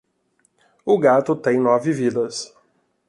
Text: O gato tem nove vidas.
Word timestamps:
O 0.83 0.97
gato 0.97 1.35
tem 1.35 1.59
nove 1.59 1.91
vidas. 1.93 2.55